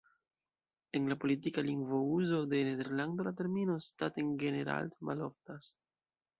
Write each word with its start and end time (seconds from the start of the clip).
En 0.99 1.03
la 1.11 1.17
politika 1.25 1.63
lingvouzo 1.67 2.39
de 2.55 2.63
Nederlando 2.71 3.29
la 3.29 3.35
termino 3.43 3.79
„"Staten-Generaal"“ 3.91 4.93
maloftas. 5.13 5.73